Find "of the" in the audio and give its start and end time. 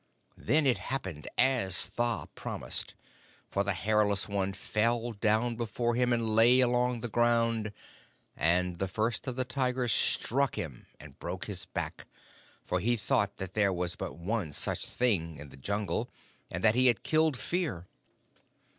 9.27-9.45